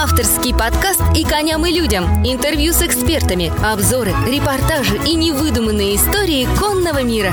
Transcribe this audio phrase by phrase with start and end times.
[0.00, 2.04] Авторский подкаст «И коням, и людям».
[2.24, 7.32] Интервью с экспертами, обзоры, репортажи и невыдуманные истории конного мира.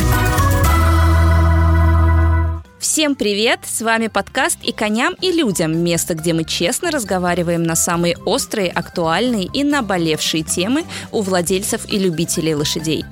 [2.80, 3.60] Всем привет!
[3.66, 8.72] С вами подкаст «И коням, и людям»– место, где мы честно разговариваем на самые острые,
[8.72, 13.06] актуальные и наболевшие темы у владельцев и любителей лошадей.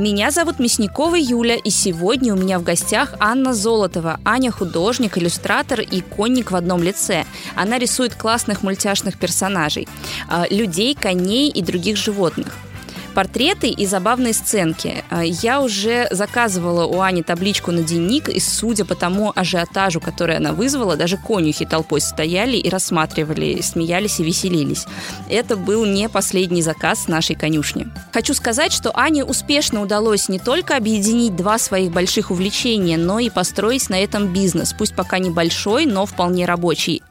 [0.00, 4.18] Меня зовут Мясникова Юля, и сегодня у меня в гостях Анна Золотова.
[4.24, 7.26] Аня– художник, иллюстратор и конник в одном лице.
[7.54, 9.86] Она рисует классных мультяшных персонажей–
[10.50, 12.56] людей, коней и других животных–
[13.10, 15.04] портреты и забавные сценки.
[15.10, 20.36] А, я уже заказывала у Ани табличку на дневник, и судя по тому ажиотажу, который
[20.36, 24.86] она вызвала, даже конюхи толпой стояли и рассматривали, смеялись и веселились.
[25.28, 27.88] Это был не последний заказ нашей конюшни.
[28.12, 33.30] Хочу сказать, что Ане успешно удалось не только объединить два своих больших увлечения, но и
[33.30, 37.02] построить на этом бизнес, пусть пока небольшой, но вполне рабочий.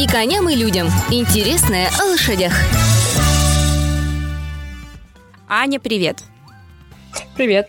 [0.00, 0.88] И коням, и людям.
[1.10, 2.52] Интересное о лошадях.
[5.54, 6.24] Аня, привет.
[7.36, 7.68] Привет.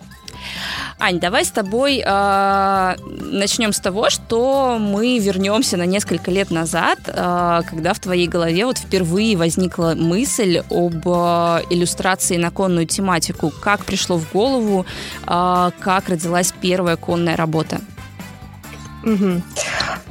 [0.99, 6.99] Ань, давай с тобой э, начнем с того, что мы вернемся на несколько лет назад,
[7.07, 13.51] э, когда в твоей голове вот впервые возникла мысль об э, иллюстрации на конную тематику.
[13.61, 14.85] Как пришло в голову,
[15.27, 17.81] э, как родилась первая конная работа?
[19.03, 19.41] Угу.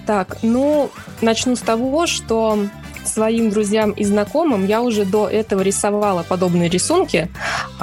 [0.07, 0.91] Так, ну,
[1.23, 2.67] начну с того, что
[3.05, 7.29] своим друзьям и знакомым я уже до этого рисовала подобные рисунки,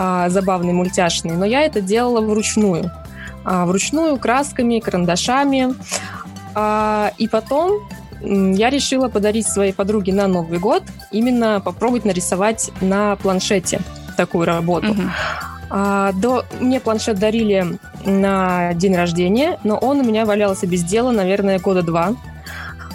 [0.02, 2.90] а, забавные, мультяшные, но я это делала вручную.
[3.44, 5.76] А, вручную, красками, карандашами.
[6.56, 7.82] А, и потом
[8.22, 13.82] я решила подарить своей подруге на Новый год именно попробовать нарисовать на планшете
[14.16, 14.96] такую работу.
[15.70, 21.12] А, до, мне планшет дарили на день рождения, но он у меня валялся без дела,
[21.12, 22.16] наверное, года два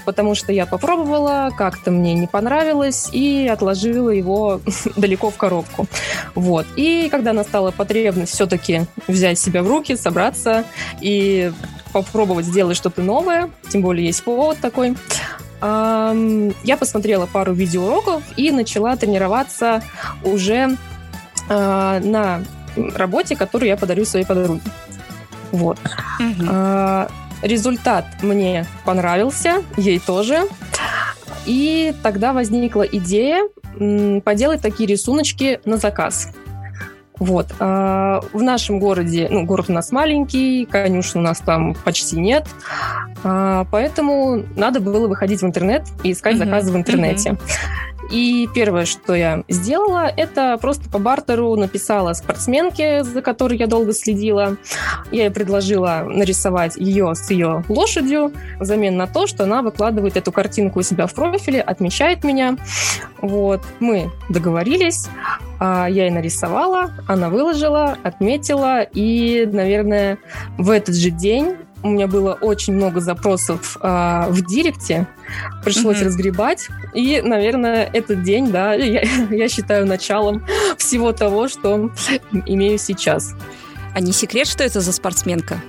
[0.05, 4.61] потому что я попробовала, как-то мне не понравилось и отложила его
[4.97, 5.87] далеко в коробку.
[6.35, 6.67] Вот.
[6.77, 10.65] И когда настала потребность все-таки взять себя в руки, собраться
[11.01, 11.53] и
[11.93, 14.97] попробовать сделать что-то новое, тем более есть повод такой,
[15.63, 19.83] я посмотрела пару видеоуроков и начала тренироваться
[20.23, 20.77] уже
[21.49, 22.43] а, на
[22.77, 24.61] работе, которую я подарю своей подруге.
[25.53, 25.79] Вот.
[26.19, 26.47] Угу.
[27.45, 30.49] Результат мне понравился, ей тоже.
[31.45, 33.43] И тогда возникла идея
[34.25, 36.29] поделать такие рисуночки на заказ.
[37.19, 37.49] Вот.
[37.61, 42.47] А, в нашем городе, ну, город у нас маленький, конюшен у нас там почти нет,
[43.23, 46.47] а, поэтому надо было выходить в интернет и искать uh-huh.
[46.47, 47.31] заказы в интернете.
[47.31, 47.94] Uh-huh.
[48.11, 53.93] И первое, что я сделала, это просто по бартеру написала спортсменке, за которой я долго
[53.93, 54.57] следила.
[55.11, 60.33] Я ей предложила нарисовать ее с ее лошадью взамен на то, что она выкладывает эту
[60.33, 62.57] картинку у себя в профиле, отмечает меня.
[63.21, 63.63] Вот.
[63.81, 65.09] Мы договорились,
[65.59, 70.19] а, я ей нарисовала, она выложила, отметила, и, наверное,
[70.59, 75.07] в этот же день у меня было очень много запросов э, в директе,
[75.63, 76.05] пришлось mm-hmm.
[76.07, 80.45] разгребать, и, наверное, этот день, да, я, я считаю началом
[80.79, 81.91] всего того, что
[82.47, 83.35] имею сейчас.
[83.95, 85.61] А не секрет, что это за спортсменка?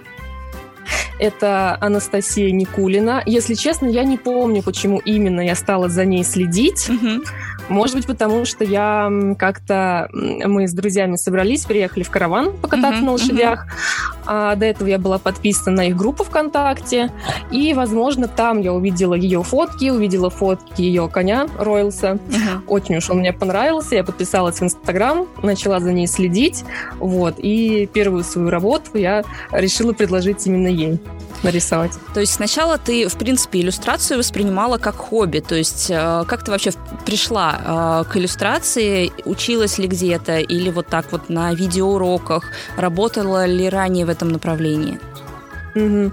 [1.19, 3.21] Это Анастасия Никулина.
[3.25, 6.89] Если честно, я не помню, почему именно я стала за ней следить.
[6.89, 7.23] Угу.
[7.69, 10.09] Может быть, потому что я как-то...
[10.13, 13.65] Мы с друзьями собрались, приехали в караван покататься uh-huh, на лошадях.
[13.65, 14.23] Uh-huh.
[14.27, 17.11] А до этого я была подписана на их группу ВКонтакте.
[17.51, 22.19] И, возможно, там я увидела ее фотки, увидела фотки ее коня Ройлса.
[22.27, 22.61] Uh-huh.
[22.67, 23.95] Очень уж он мне понравился.
[23.95, 26.63] Я подписалась в Инстаграм, начала за ней следить.
[26.99, 27.35] Вот.
[27.37, 30.99] И первую свою работу я решила предложить именно ей
[31.45, 31.93] нарисовать.
[32.13, 35.39] То есть сначала ты, в принципе, иллюстрацию воспринимала как хобби.
[35.39, 36.71] То есть э, как ты вообще
[37.05, 39.11] пришла э, к иллюстрации?
[39.25, 40.39] Училась ли где-то?
[40.39, 42.51] Или вот так вот на видеоуроках?
[42.77, 44.99] Работала ли ранее в этом направлении?
[45.75, 46.11] Угу.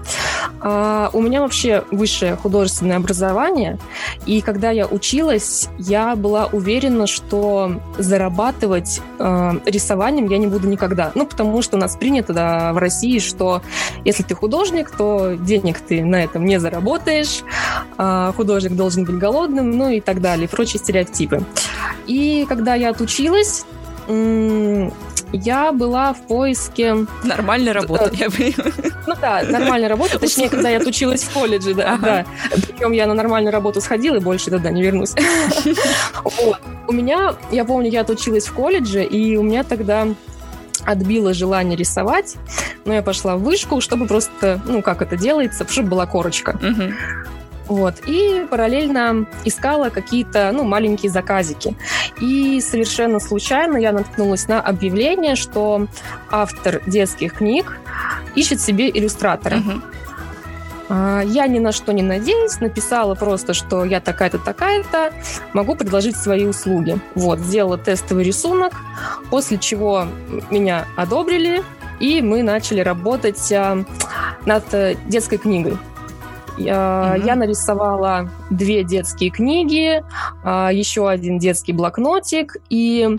[0.61, 3.79] А, у меня вообще высшее художественное образование,
[4.25, 11.11] и когда я училась, я была уверена, что зарабатывать э, рисованием я не буду никогда.
[11.15, 13.61] Ну, потому что у нас принято да, в России, что
[14.03, 17.43] если ты художник, то денег ты на этом не заработаешь,
[17.97, 21.43] э, художник должен быть голодным, ну и так далее, прочие стереотипы.
[22.05, 23.65] И когда я отучилась,
[25.33, 27.05] я была в поиске...
[27.23, 28.29] Нормальной работы, я
[29.07, 31.97] Ну да, нормальной работы, точнее, когда я отучилась в колледже, да.
[31.97, 32.25] да.
[32.51, 35.13] Причем я на нормальную работу сходила и больше тогда не вернусь.
[36.23, 36.59] Вот.
[36.87, 40.07] У меня, я помню, я отучилась в колледже, и у меня тогда
[40.85, 42.35] отбило желание рисовать,
[42.85, 46.57] но я пошла в вышку, чтобы просто, ну, как это делается, чтобы была корочка.
[47.67, 47.95] Вот.
[48.07, 51.75] И параллельно искала какие-то ну, маленькие заказики.
[52.19, 55.87] И совершенно случайно я наткнулась на объявление, что
[56.29, 57.79] автор детских книг
[58.35, 59.57] ищет себе иллюстратора.
[59.57, 59.81] Угу.
[60.89, 65.11] Я ни на что не надеюсь, написала просто, что я такая-то, такая-то,
[65.53, 66.99] могу предложить свои услуги.
[67.15, 68.73] Вот, сделала тестовый рисунок,
[69.31, 70.05] после чего
[70.51, 71.63] меня одобрили,
[71.99, 73.85] и мы начали работать а,
[74.45, 75.77] над э, детской книгой.
[76.57, 77.25] Я, угу.
[77.25, 80.03] я нарисовала две детские книги,
[80.43, 82.57] а, еще один детский блокнотик.
[82.69, 83.17] И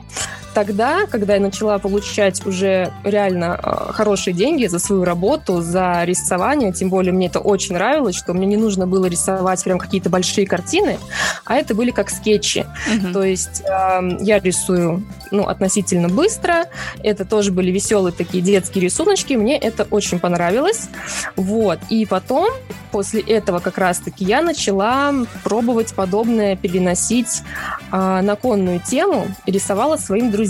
[0.54, 6.72] тогда, когда я начала получать уже реально а, хорошие деньги за свою работу, за рисование,
[6.72, 10.46] тем более мне это очень нравилось, что мне не нужно было рисовать прям какие-то большие
[10.46, 10.98] картины,
[11.44, 12.66] а это были как скетчи.
[12.94, 13.12] Угу.
[13.12, 16.66] То есть я рисую ну, относительно быстро.
[17.02, 19.34] Это тоже были веселые такие детские рисуночки.
[19.34, 20.88] Мне это очень понравилось.
[21.36, 21.78] Вот.
[21.90, 22.48] И потом,
[22.92, 25.12] после этого как раз-таки, я начала
[25.42, 27.42] пробовать подобное переносить
[27.90, 30.43] а, на конную тему и рисовала своим друзьям.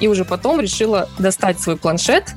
[0.00, 2.34] И уже потом решила достать свой планшет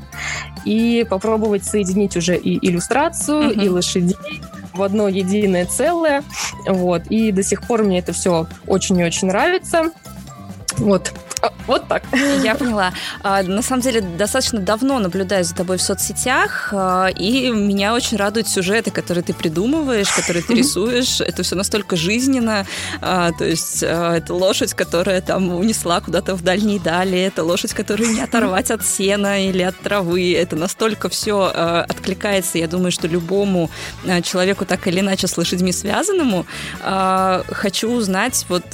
[0.65, 3.65] и попробовать соединить уже и иллюстрацию, mm-hmm.
[3.65, 4.41] и лошадей
[4.73, 6.23] в одно единое целое.
[6.67, 7.03] Вот.
[7.07, 9.91] И до сих пор мне это все очень и очень нравится.
[10.77, 11.13] Вот.
[11.67, 12.03] Вот так.
[12.43, 12.93] Я поняла.
[13.21, 18.17] А, на самом деле, достаточно давно наблюдаю за тобой в соцсетях, а, и меня очень
[18.17, 21.21] радуют сюжеты, которые ты придумываешь, которые ты рисуешь.
[21.21, 22.65] Это все настолько жизненно.
[23.01, 28.11] А, то есть это лошадь, которая там унесла куда-то в дальние дали, это лошадь, которую
[28.11, 30.33] не оторвать от сена или от травы.
[30.33, 33.69] Это настолько все откликается, я думаю, что любому
[34.23, 36.45] человеку так или иначе с лошадьми связанному.
[36.81, 38.65] Хочу узнать, вот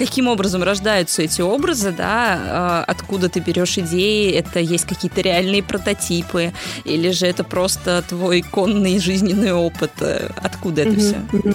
[0.00, 5.62] каким образом рождаются эти образы, да, а, откуда ты берешь идеи, это есть какие-то реальные
[5.62, 6.54] прототипы,
[6.84, 9.90] или же это просто твой конный жизненный опыт,
[10.36, 11.42] откуда это mm-hmm.
[11.42, 11.54] все?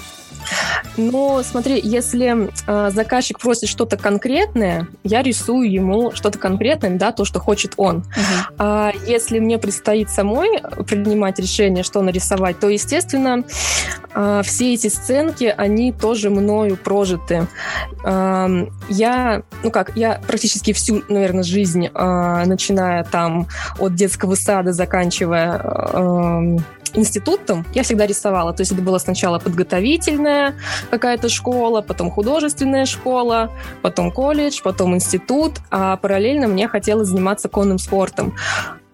[0.98, 7.26] Но смотри, если э, заказчик просит что-то конкретное, я рисую ему что-то конкретное, да, то,
[7.26, 7.98] что хочет он.
[7.98, 8.56] Uh-huh.
[8.58, 13.44] А если мне предстоит самой принимать решение, что нарисовать, то, естественно,
[14.14, 17.48] э, все эти сценки, они тоже мною прожиты.
[18.04, 23.48] Э, я, ну как, я практически всю, наверное, жизнь, э, начиная там
[23.80, 26.58] от детского сада, заканчивая э,
[26.96, 28.54] институтом я всегда рисовала.
[28.54, 30.56] То есть это была сначала подготовительная
[30.90, 33.52] какая-то школа, потом художественная школа,
[33.82, 38.34] потом колледж, потом институт, а параллельно мне хотелось заниматься конным спортом.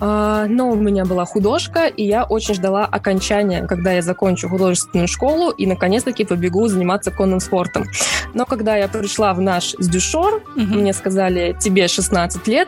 [0.04, 5.08] А, но у меня была художка, и я очень ждала окончания, когда я закончу художественную
[5.08, 7.86] школу и наконец-таки побегу заниматься конным спортом.
[8.34, 10.62] Но когда я пришла в наш сдюшор, угу.
[10.62, 12.68] мне сказали, тебе 16 лет,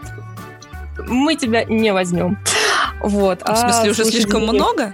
[1.08, 2.38] мы тебя не возьмем.
[3.02, 3.42] Вот.
[3.42, 4.94] В смысле, а, уже слишком много?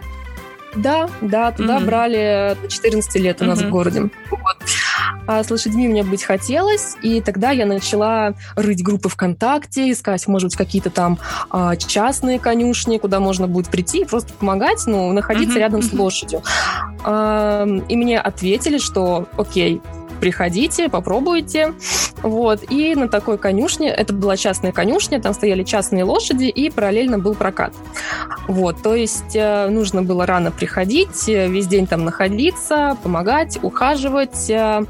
[0.75, 1.85] Да, да, туда mm-hmm.
[1.85, 3.67] брали до 14 лет у нас mm-hmm.
[3.67, 4.01] в городе.
[4.29, 4.57] Вот.
[5.27, 10.49] А с лошадьми мне быть хотелось, и тогда я начала рыть группы ВКонтакте, искать, может
[10.49, 11.17] быть, какие-то там
[11.49, 15.59] а, частные конюшни, куда можно будет прийти и просто помогать, ну, находиться mm-hmm.
[15.59, 16.43] рядом с лошадью.
[17.03, 19.81] А, и мне ответили, что окей,
[20.19, 21.73] приходите, попробуйте.
[22.21, 22.69] Вот.
[22.69, 27.35] И на такой конюшне, это была частная конюшня, там стояли частные лошади, и параллельно был
[27.35, 27.73] прокат.
[28.47, 28.81] Вот.
[28.81, 34.83] То есть э, нужно было рано приходить, э, весь день там находиться, помогать, ухаживать, э,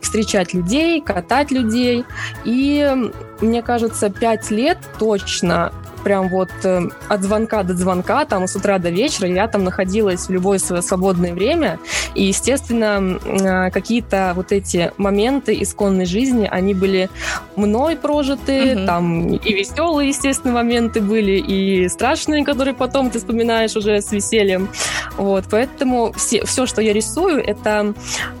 [0.00, 2.04] встречать людей, катать людей.
[2.44, 5.72] И мне кажется, пять лет точно
[6.06, 10.28] прям вот э, от звонка до звонка, там с утра до вечера я там находилась
[10.28, 11.80] в любое свое свободное время.
[12.14, 17.10] И, естественно, э, какие-то вот эти моменты исконной жизни, они были
[17.56, 18.86] мной прожиты, угу.
[18.86, 24.68] там и веселые, естественно, моменты были, и страшные, которые потом ты вспоминаешь уже с весельем.
[25.16, 27.94] Вот, поэтому все, все что я рисую, это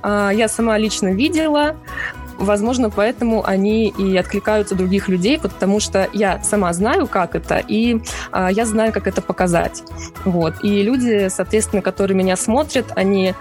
[0.04, 1.74] э, я сама лично видела,
[2.38, 8.02] Возможно, поэтому они и откликаются других людей, потому что я сама знаю, как это, и
[8.30, 9.82] а, я знаю, как это показать.
[10.24, 10.54] Вот.
[10.62, 13.34] И люди, соответственно, которые меня смотрят, они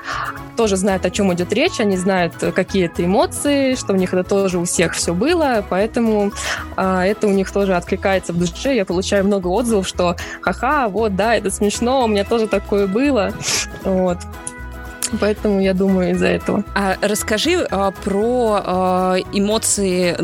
[0.55, 4.23] тоже знают, о чем идет речь, они знают, какие это эмоции, что у них это
[4.23, 6.31] тоже у всех все было, поэтому
[6.77, 8.75] а, это у них тоже откликается в душе.
[8.75, 13.33] Я получаю много отзывов, что ха-ха, вот, да, это смешно, у меня тоже такое было.
[13.83, 14.19] Вот.
[15.19, 16.63] Поэтому я думаю из-за этого.
[16.73, 20.15] А расскажи а, про а, эмоции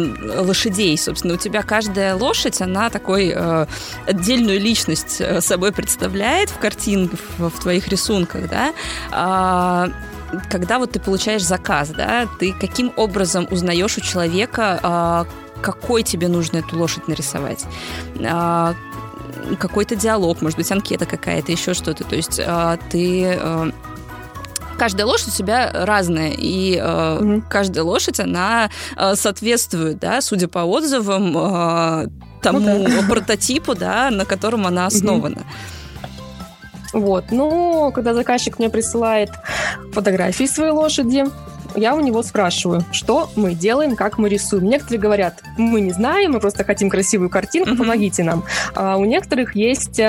[0.42, 0.98] лошадей.
[0.98, 3.68] Собственно, у тебя каждая лошадь, она такой а,
[4.08, 8.74] отдельную личность а, собой представляет в картинках, в, в твоих рисунках, да?
[9.12, 9.90] А,
[10.50, 15.26] когда вот ты получаешь заказ, да, ты каким образом узнаешь у человека, а,
[15.62, 17.66] какой тебе нужно эту лошадь нарисовать?
[18.26, 18.74] А,
[19.60, 22.04] какой-то диалог, может быть, анкета какая-то, еще что-то.
[22.04, 23.72] То есть а, ты а,
[24.82, 27.44] каждая лошадь у себя разная, и э, угу.
[27.48, 32.08] каждая лошадь, она э, соответствует, да, судя по отзывам, э,
[32.42, 33.04] тому ну, да.
[33.10, 35.44] прототипу, да, на котором она основана.
[36.94, 37.02] Угу.
[37.04, 37.26] Вот.
[37.30, 39.30] Ну, когда заказчик мне присылает
[39.94, 41.26] фотографии своей лошади,
[41.76, 44.66] я у него спрашиваю, что мы делаем, как мы рисуем.
[44.66, 48.44] Некоторые говорят, мы не знаем, мы просто хотим красивую картинку, помогите нам.
[48.76, 50.00] А у некоторых есть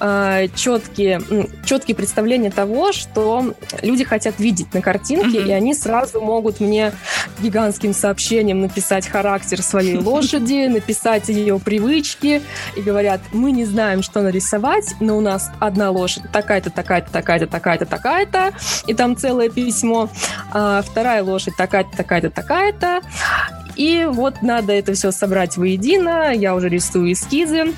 [0.00, 1.20] а, четкие,
[1.64, 6.92] четкие представления того, что люди хотят видеть на картинке, и они сразу могут мне
[7.40, 12.42] гигантским сообщением написать характер своей лошади, написать ее привычки,
[12.76, 17.46] и говорят, мы не знаем, что нарисовать, но у нас одна лошадь такая-то, такая-то, такая-то,
[17.46, 18.52] такая-то, такая-то,
[18.86, 20.08] и там целое письмо.
[20.52, 23.00] А вторая лошадь такая-то, такая-то, такая-то.
[23.76, 26.32] И вот надо это все собрать воедино.
[26.32, 27.74] Я уже рисую эскизы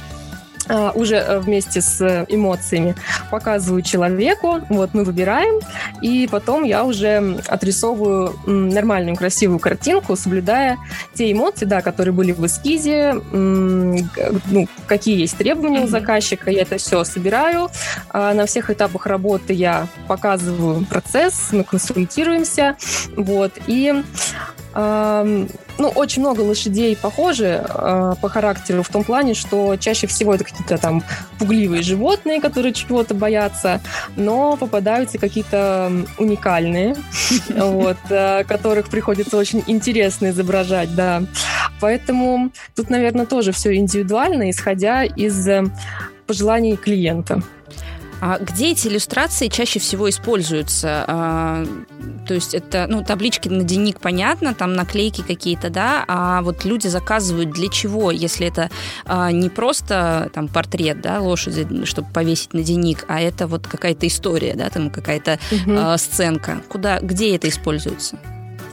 [0.94, 2.94] уже э, вместе с эмоциями.
[3.30, 5.60] Показываю человеку, вот мы выбираем,
[6.02, 10.78] и потом я уже отрисовываю нормальную красивую картинку, соблюдая
[11.14, 16.78] те эмоции, да, которые были в эскизе, ну, какие есть требования у заказчика, я это
[16.78, 17.70] все собираю.
[18.10, 22.76] А на всех этапах работы я показываю процесс, мы консультируемся,
[23.16, 24.02] вот, и
[24.75, 30.44] ну, очень много лошадей похожи э, по характеру в том плане, что чаще всего это
[30.44, 31.02] какие-то там
[31.38, 33.80] пугливые животные, которые чего-то боятся,
[34.16, 36.96] но попадаются какие-то уникальные,
[37.48, 41.22] вот, э, которых приходится очень интересно изображать, да.
[41.80, 45.64] Поэтому тут, наверное, тоже все индивидуально, исходя из э,
[46.26, 47.40] пожеланий клиента.
[48.20, 51.04] А где эти иллюстрации чаще всего используются?
[51.06, 51.64] А,
[52.26, 56.88] то есть это, ну, таблички на денник, понятно, там наклейки какие-то, да, а вот люди
[56.88, 58.70] заказывают для чего, если это
[59.04, 64.06] а, не просто там портрет, да, лошади, чтобы повесить на денник, а это вот какая-то
[64.06, 65.72] история, да, там какая-то угу.
[65.76, 66.60] а, сценка.
[66.68, 68.18] Куда, где это используется?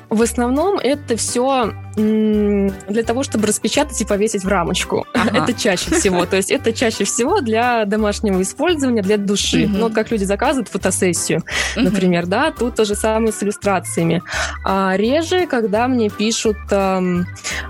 [0.10, 5.06] В основном это все для того, чтобы распечатать и повесить в рамочку.
[5.26, 5.44] Ага.
[5.44, 6.26] Это чаще всего.
[6.26, 9.64] То есть это чаще всего для домашнего использования, для души.
[9.64, 9.74] Угу.
[9.74, 11.42] Ну, вот как люди заказывают фотосессию,
[11.76, 11.86] угу.
[11.86, 14.22] например, да, тут то же самое с иллюстрациями.
[14.64, 17.26] А реже, когда мне пишут эм,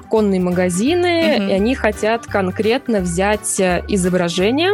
[0.10, 1.44] конные магазины, угу.
[1.50, 4.74] и они хотят конкретно взять э, изображение,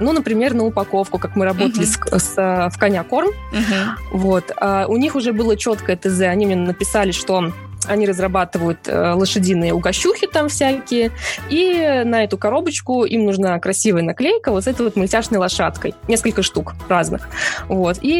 [0.00, 2.18] ну, например, на упаковку, как мы работали угу.
[2.18, 3.28] с, с, э, в коня корм.
[3.28, 4.18] Угу.
[4.18, 4.52] Вот.
[4.56, 7.52] А у них уже было четкое ТЗ, они мне написали, что
[7.86, 11.12] они разрабатывают э, лошадиные угощухи там всякие,
[11.48, 15.94] и на эту коробочку им нужна красивая наклейка вот с этой вот мультяшной лошадкой.
[16.08, 17.28] Несколько штук разных.
[17.68, 17.98] Вот.
[18.02, 18.12] И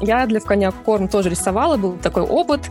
[0.00, 2.70] я для в коня корм тоже рисовала, был такой опыт,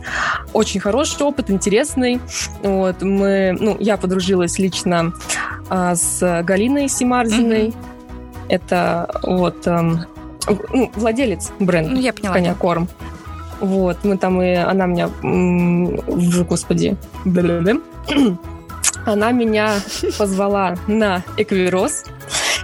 [0.52, 2.20] очень хороший опыт, интересный.
[2.62, 3.02] Вот.
[3.02, 5.12] Мы, ну, я подружилась лично
[5.70, 7.68] э, с Галиной Симарзиной.
[7.68, 7.74] Mm-hmm.
[8.48, 9.66] Это вот...
[9.66, 9.80] Э,
[10.72, 12.88] ну, владелец бренда ну, я поняла, коня корм.
[13.60, 15.10] Вот, мы там и она меня,
[16.44, 16.96] господи,
[19.04, 19.74] она меня
[20.16, 22.04] позвала на эквироз.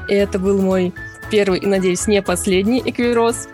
[0.08, 0.92] И это был мой
[1.30, 3.48] первый и, надеюсь, не последний эквироз.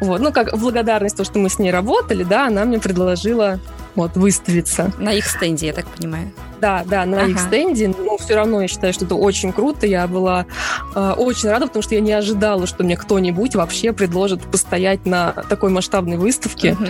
[0.00, 3.58] Вот, ну, как благодарность, то, что мы с ней работали, да, она мне предложила
[4.02, 4.92] вот, выставиться.
[4.98, 6.30] На их стенде, я так понимаю.
[6.60, 7.30] Да, да, на ага.
[7.30, 7.88] их стенде.
[7.88, 9.86] Но все равно я считаю, что это очень круто.
[9.86, 10.46] Я была
[10.94, 15.32] э, очень рада, потому что я не ожидала, что мне кто-нибудь вообще предложит постоять на
[15.48, 16.72] такой масштабной выставке.
[16.72, 16.86] Угу.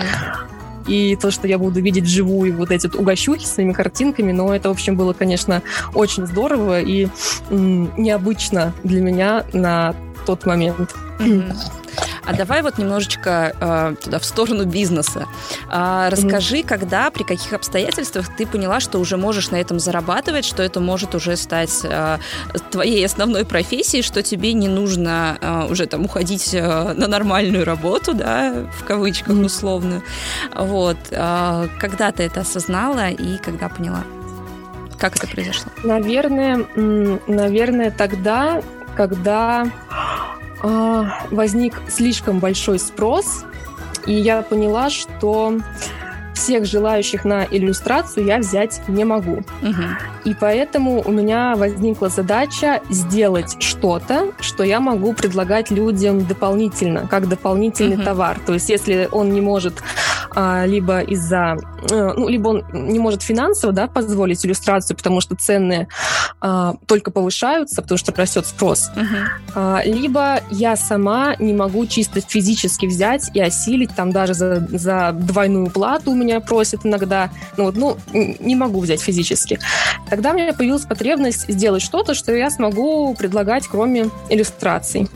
[0.88, 4.70] И то, что я буду видеть вживую вот эти угощухи с своими картинками, но это,
[4.70, 5.62] в общем, было, конечно,
[5.94, 7.08] очень здорово и
[7.50, 10.94] м, необычно для меня на тот момент.
[11.18, 11.56] Mm-hmm.
[12.28, 15.26] А давай вот немножечко э, туда в сторону бизнеса.
[15.70, 16.66] А, расскажи, mm-hmm.
[16.66, 21.14] когда, при каких обстоятельствах ты поняла, что уже можешь на этом зарабатывать, что это может
[21.14, 22.18] уже стать э,
[22.70, 28.12] твоей основной профессией, что тебе не нужно э, уже там уходить э, на нормальную работу,
[28.12, 29.46] да, в кавычках mm-hmm.
[29.46, 30.02] условно.
[30.54, 30.98] Вот.
[31.10, 34.04] Э, когда ты это осознала и когда поняла?
[34.98, 35.72] Как это произошло?
[35.82, 38.60] Наверное, наверное, тогда,
[38.96, 39.64] когда
[40.62, 43.44] возник слишком большой спрос,
[44.06, 45.58] и я поняла, что
[46.38, 49.42] всех желающих на иллюстрацию я взять не могу.
[49.62, 49.82] Угу.
[50.24, 57.28] И поэтому у меня возникла задача сделать что-то, что я могу предлагать людям дополнительно, как
[57.28, 58.04] дополнительный угу.
[58.04, 58.40] товар.
[58.46, 59.82] То есть, если он не может
[60.30, 61.56] а, либо из-за,
[61.90, 65.88] э, ну, либо он не может финансово, да, позволить иллюстрацию, потому что цены
[66.40, 69.26] а, только повышаются, потому что растет спрос, uh-huh.
[69.54, 75.12] а, либо я сама не могу чисто физически взять и осилить, там даже за, за
[75.12, 79.58] двойную плату у меня просят иногда, ну, вот, ну, не могу взять физически.
[80.08, 85.08] Тогда у меня появилась потребность сделать что-то, что я смогу предлагать, кроме иллюстраций.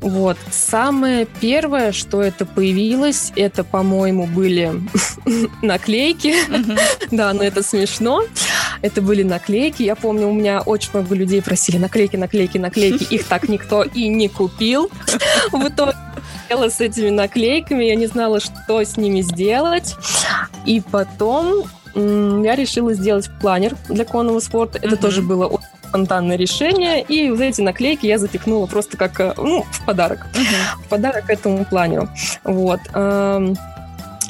[0.00, 0.38] Вот.
[0.50, 4.72] Самое первое, что это появилось, это, по-моему, были
[5.62, 6.34] наклейки.
[7.10, 8.22] Да, но это смешно.
[8.82, 9.82] Это были наклейки.
[9.82, 13.04] Я помню, у меня очень много людей просили наклейки, наклейки, наклейки.
[13.12, 14.90] Их так никто и не купил.
[15.52, 15.94] В итоге
[16.50, 19.94] с этими наклейками, я не знала, что с ними сделать.
[20.66, 21.64] И потом
[21.94, 24.78] я решила сделать планер для конного спорта.
[24.78, 25.00] Это mm-hmm.
[25.00, 27.02] тоже было спонтанное решение.
[27.02, 30.26] И вот эти наклейки я запихнула просто как э, ну, в подарок.
[30.32, 30.84] Mm-hmm.
[30.84, 32.08] В подарок этому планеру.
[32.44, 32.80] Вот.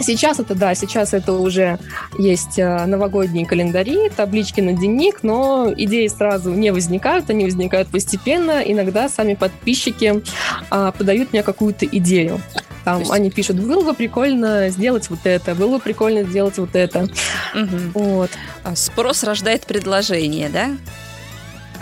[0.00, 1.78] Сейчас это, да, сейчас это уже
[2.19, 8.62] есть э, новогодние календари, таблички на дневник, но идеи сразу не возникают, они возникают постепенно.
[8.64, 10.23] Иногда сами подписчики
[10.71, 12.40] а, подают мне какую-то идею.
[12.85, 13.11] Там есть...
[13.11, 17.09] они пишут, было бы прикольно сделать вот это, было бы прикольно сделать вот это.
[17.54, 17.76] Угу.
[17.95, 18.30] Вот.
[18.64, 20.71] А спрос рождает предложение, да?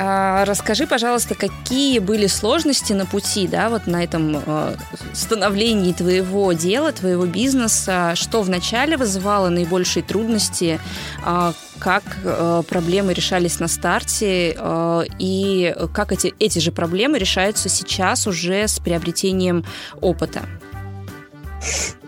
[0.01, 4.77] А, расскажи, пожалуйста, какие были сложности на пути, да, вот на этом э,
[5.13, 10.79] становлении твоего дела, твоего бизнеса, что вначале вызывало наибольшие трудности,
[11.27, 14.55] э, как э, проблемы решались на старте?
[14.57, 19.65] Э, и как эти, эти же проблемы решаются сейчас уже с приобретением
[20.01, 20.43] опыта?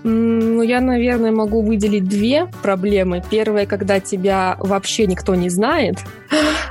[0.03, 3.23] Ну, я, наверное, могу выделить две проблемы.
[3.31, 5.99] Первая, когда тебя вообще никто не знает,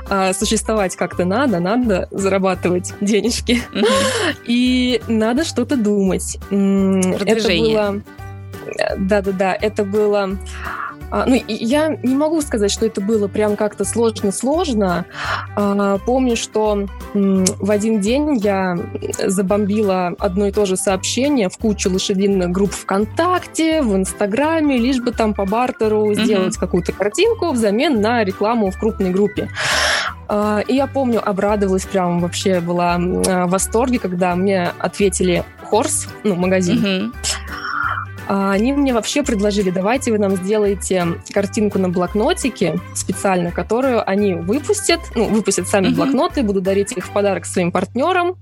[0.08, 3.62] а существовать как-то надо, надо зарабатывать денежки,
[4.46, 6.38] и надо что-то думать.
[6.50, 8.02] Это было...
[8.98, 10.38] Да-да-да, это было
[11.10, 15.06] ну, я не могу сказать, что это было прям как-то сложно-сложно.
[15.56, 18.78] А, помню, что в один день я
[19.26, 25.12] забомбила одно и то же сообщение в кучу лошадиных групп ВКонтакте, в Инстаграме, лишь бы
[25.12, 26.60] там по бартеру сделать mm-hmm.
[26.60, 29.48] какую-то картинку взамен на рекламу в крупной группе.
[30.28, 36.36] А, и я помню, обрадовалась прям вообще была в восторге, когда мне ответили Хорс, ну,
[36.36, 36.84] магазин.
[36.84, 37.12] Mm-hmm.
[38.32, 44.34] А, они мне вообще предложили, давайте вы нам сделаете картинку на блокнотике специально, которую они
[44.34, 45.94] выпустят, ну, выпустят сами mm-hmm.
[45.96, 48.36] блокноты, буду дарить их в подарок своим партнерам.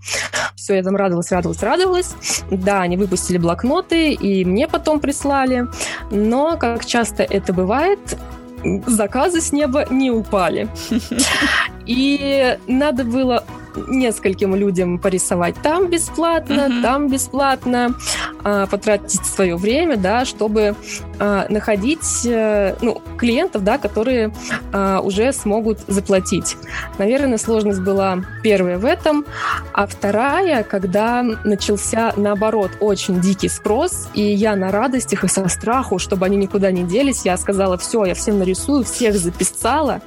[0.57, 2.15] Все, я там радовалась, радовалась, радовалась.
[2.51, 5.65] Да, они выпустили блокноты, и мне потом прислали.
[6.11, 7.99] Но, как часто это бывает,
[8.87, 10.69] заказы с неба не упали.
[11.87, 13.43] И надо было
[13.87, 16.83] нескольким людям порисовать там бесплатно, uh-huh.
[16.83, 17.95] там бесплатно,
[18.45, 20.75] а, потратить свое время, да, чтобы
[21.19, 24.33] а, находить а, ну, клиентов, да, которые
[24.73, 26.57] а, уже смогут заплатить.
[26.99, 29.25] Наверное, сложность была первая в этом,
[29.73, 35.99] а вторая, когда начался, наоборот, очень дикий спрос, и я на радостях и со страху,
[35.99, 40.01] чтобы они никуда не делись, я сказала, все, я всем нарисую, всех записала,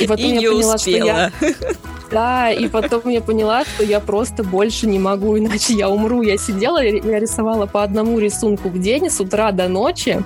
[0.00, 1.30] и потом и я поняла, успела.
[1.38, 1.52] что я
[2.10, 6.22] да, и потом я поняла, что я просто больше не могу, иначе я умру.
[6.22, 10.22] Я сидела, я рисовала по одному рисунку в день с утра до ночи.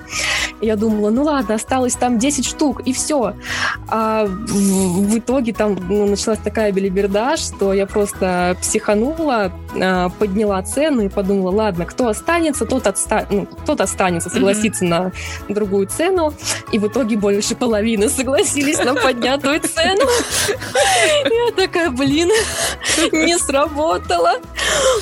[0.61, 3.35] Я думала, ну ладно, осталось там 10 штук, и все.
[3.89, 11.03] А в, итоге там ну, началась такая белиберда, что я просто психанула, а, подняла цену
[11.03, 13.27] и подумала, ладно, кто останется, тот, отста...
[13.31, 15.13] ну, тот останется, согласится mm-hmm.
[15.49, 16.33] на другую цену.
[16.71, 20.09] И в итоге больше половины согласились на поднятую цену.
[21.25, 22.31] Я такая, блин,
[23.13, 24.35] не сработало.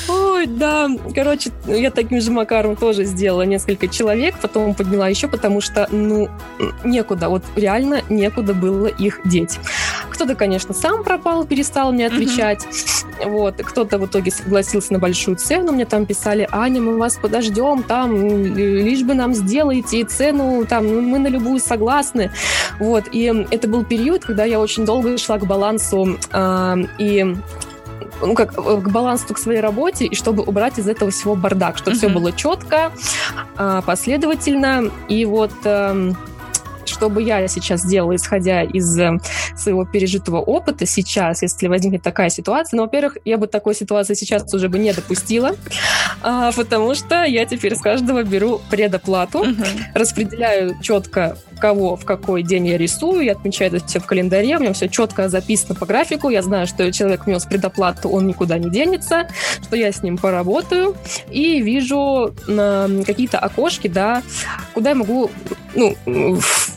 [0.08, 0.88] Ой, да.
[1.14, 6.28] Короче, я таким же макаром тоже сделала несколько человек, потом подняла еще, потому что, ну,
[6.84, 9.58] некуда, вот реально некуда было их деть.
[10.10, 12.64] Кто-то, конечно, сам пропал, перестал мне отвечать.
[12.64, 13.28] Uh-huh.
[13.30, 13.56] Вот.
[13.56, 15.72] Кто-то в итоге согласился на большую цену.
[15.72, 18.14] Мне там писали, Аня, мы вас подождем, там,
[18.54, 22.30] лишь бы нам сделаете цену, там, ну, мы на любую согласны.
[22.78, 23.04] Вот.
[23.12, 27.36] И это был период, когда я очень долго шла к балансу э, и
[28.20, 31.96] ну, как к балансу к своей работе, и чтобы убрать из этого всего бардак, чтобы
[31.96, 31.98] uh-huh.
[31.98, 32.92] все было четко,
[33.56, 34.90] а, последовательно.
[35.08, 36.16] И вот эм,
[36.90, 39.18] что бы я сейчас делала, исходя из э,
[39.56, 42.76] своего пережитого опыта сейчас, если возникнет такая ситуация?
[42.76, 45.54] Ну, во-первых, я бы такой ситуации сейчас уже бы не допустила,
[46.22, 49.64] а, потому что я теперь с каждого беру предоплату, угу.
[49.94, 54.60] распределяю четко кого в какой день я рисую, я отмечаю это все в календаре, у
[54.60, 58.70] меня все четко записано по графику, я знаю, что человек внес предоплату, он никуда не
[58.70, 59.28] денется,
[59.62, 60.96] что я с ним поработаю,
[61.30, 64.22] и вижу э, какие-то окошки, да,
[64.74, 65.30] куда я могу,
[65.74, 65.96] ну,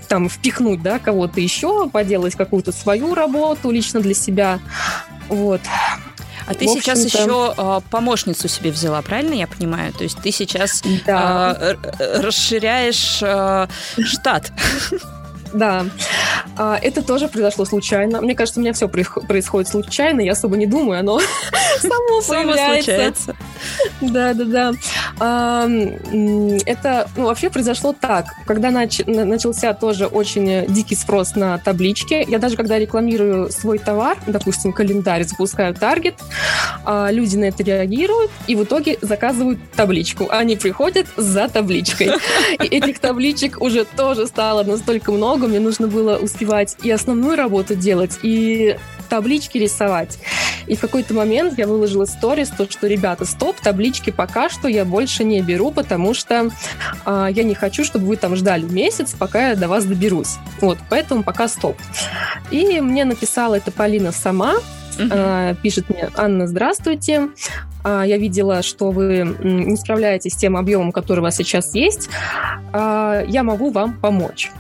[0.08, 4.60] там, впихнуть, да, кого-то еще, поделать какую-то свою работу лично для себя,
[5.34, 5.62] вот.
[6.46, 9.94] А ты сейчас еще э, помощницу себе взяла, правильно я понимаю?
[9.94, 11.56] То есть ты сейчас да.
[11.58, 13.68] э, расширяешь э,
[14.04, 14.52] штат.
[15.54, 15.86] Да.
[16.58, 18.22] А, это тоже произошло случайно.
[18.22, 21.20] Мне кажется, у меня все происходит случайно, я особо не думаю, оно
[21.80, 23.36] само появляется.
[24.02, 24.74] Да, да, да.
[26.66, 28.26] Это ну, вообще произошло так.
[28.46, 34.74] Когда начался тоже очень дикий спрос на таблички, я даже когда рекламирую свой товар, допустим,
[34.74, 36.16] календарь, запускаю таргет,
[36.86, 40.28] а, люди на это реагируют и в итоге заказывают табличку.
[40.30, 42.12] Они приходят за табличкой.
[42.64, 47.76] И этих табличек уже тоже стало настолько много, мне нужно было успевать и основную работу
[47.76, 48.78] делать, и
[49.10, 50.18] таблички рисовать.
[50.66, 54.86] И в какой-то момент я выложила сторис, то, что, ребята, стоп, таблички пока что я
[54.86, 56.50] больше не беру, потому что
[57.06, 60.36] э, я не хочу, чтобы вы там ждали месяц, пока я до вас доберусь.
[60.62, 61.78] Вот, поэтому пока стоп.
[62.50, 64.56] И мне написала это Полина сама,
[64.96, 65.58] Uh-huh.
[65.64, 67.30] Пишет мне, Анна, здравствуйте.
[67.84, 72.10] А, я видела, что вы не справляетесь с тем объемом, который у вас сейчас есть.
[72.72, 74.52] Я могу вам помочь.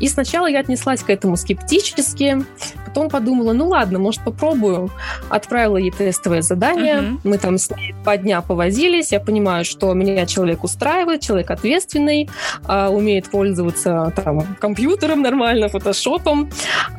[0.00, 2.44] И сначала я отнеслась к этому скептически,
[2.86, 4.90] потом подумала, ну ладно, может попробую.
[5.28, 7.18] Отправила ей тестовое задание, uh-huh.
[7.24, 12.28] мы там с ней по дня повозились, я понимаю, что меня человек устраивает, человек ответственный,
[12.66, 16.50] э, умеет пользоваться там компьютером нормально, фотошопом.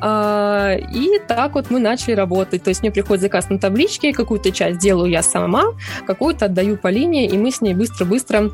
[0.01, 2.63] Э, и так вот мы начали работать.
[2.63, 5.63] То есть мне приходит заказ на табличке, какую-то часть делаю я сама,
[6.05, 8.51] какую-то отдаю по линии, и мы с ней быстро-быстро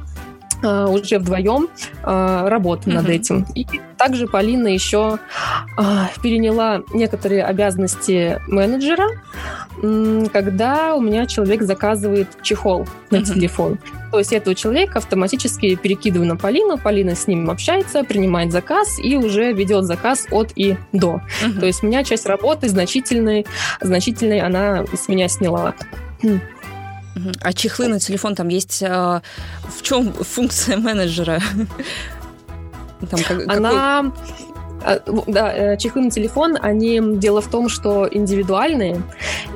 [0.64, 1.68] уже вдвоем
[2.04, 3.02] uh, работаем uh-huh.
[3.02, 3.46] над этим.
[3.56, 3.66] И
[3.98, 5.20] также Полина еще
[5.78, 9.08] uh, переняла некоторые обязанности менеджера,
[10.34, 13.34] когда у меня человек заказывает чехол на uh-huh.
[13.34, 13.78] телефон.
[14.12, 19.16] То есть этого человека автоматически перекидываю на Полину, Полина с ним общается, принимает заказ и
[19.18, 21.22] уже ведет заказ от и до.
[21.44, 21.60] Uh-huh.
[21.60, 23.46] То есть у меня часть работы значительной,
[23.82, 25.76] значительной она с меня сняла.
[27.42, 28.84] А чехлы на телефон там есть...
[28.84, 29.22] А,
[29.64, 31.42] в чем функция менеджера?
[33.10, 34.04] Там, как, Она...
[34.04, 34.47] Какой...
[34.84, 39.02] А, да, э, чехлы на телефон, они дело в том, что индивидуальные,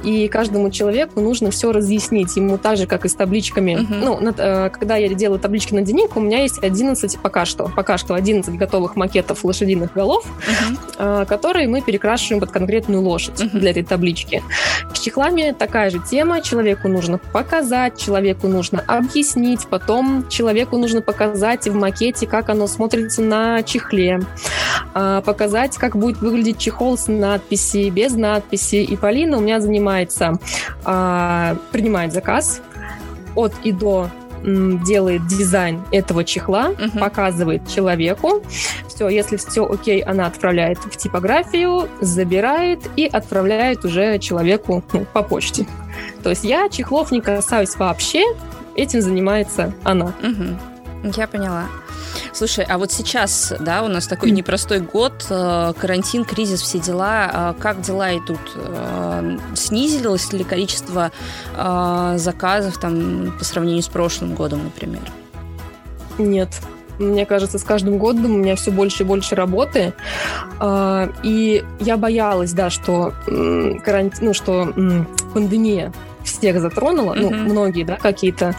[0.03, 2.35] и каждому человеку нужно все разъяснить.
[2.35, 3.71] Ему так же, как и с табличками.
[3.71, 4.03] Uh-huh.
[4.03, 7.71] Ну, над, э, когда я делаю таблички на денег, у меня есть 11, пока что,
[7.75, 10.25] пока что 11 готовых макетов лошадиных голов,
[10.97, 11.25] uh-huh.
[11.25, 13.59] которые мы перекрашиваем под конкретную лошадь uh-huh.
[13.59, 14.43] для этой таблички.
[14.93, 16.41] С чехлами такая же тема.
[16.41, 23.21] Человеку нужно показать, человеку нужно объяснить, потом человеку нужно показать в макете, как оно смотрится
[23.21, 24.21] на чехле
[25.19, 28.77] показать, как будет выглядеть чехол с надписи, без надписи.
[28.77, 30.39] И Полина у меня занимается,
[30.85, 32.61] а, принимает заказ
[33.35, 34.09] от и до
[34.43, 36.99] делает дизайн этого чехла, uh-huh.
[36.99, 38.41] показывает человеку.
[38.87, 45.21] Все, если все окей, она отправляет в типографию, забирает и отправляет уже человеку ну, по
[45.21, 45.67] почте.
[46.23, 48.23] То есть я чехлов не касаюсь вообще,
[48.75, 50.13] этим занимается она.
[50.21, 50.55] Uh-huh.
[51.15, 51.65] Я поняла.
[52.33, 57.29] Слушай, а вот сейчас, да, у нас такой непростой год, э, карантин, кризис, все дела.
[57.31, 58.39] А как дела идут?
[58.55, 61.11] Э, снизилось ли количество
[61.55, 65.01] э, заказов там по сравнению с прошлым годом, например?
[66.17, 66.49] Нет,
[66.99, 69.93] мне кажется, с каждым годом у меня все больше и больше работы.
[71.23, 74.71] И я боялась, да, что карантин, ну, что
[75.33, 75.91] пандемия
[76.23, 77.29] всех затронула, mm-hmm.
[77.29, 78.55] ну, многие, да, какие-то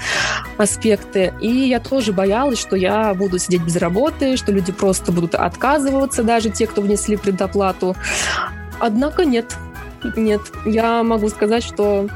[0.56, 1.32] аспекты.
[1.40, 6.22] И я тоже боялась, что я буду сидеть без работы, что люди просто будут отказываться,
[6.22, 7.96] даже те, кто внесли предоплату.
[8.78, 9.56] Однако нет.
[10.16, 12.08] Нет, я могу сказать, что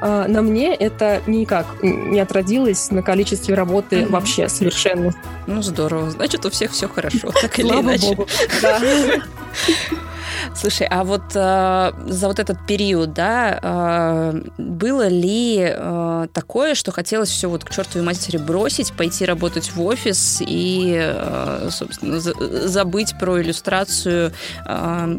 [0.00, 4.10] э, на мне это никак не отразилось на количестве работы mm-hmm.
[4.10, 5.12] вообще совершенно.
[5.46, 8.16] Ну здорово, значит у всех все хорошо, так или иначе.
[10.54, 16.92] Слушай, а вот э, за вот этот период, да, э, было ли э, такое, что
[16.92, 22.68] хотелось все вот к чертовой матери бросить, пойти работать в офис и, э, собственно, за-
[22.68, 24.32] забыть про иллюстрацию
[24.66, 25.18] э,